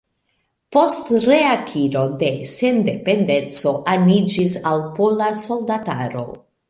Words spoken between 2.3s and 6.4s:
sendependeco aniĝis al Pola Soldataro.